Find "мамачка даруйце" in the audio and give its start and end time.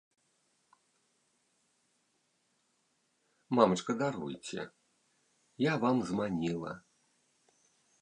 3.59-4.61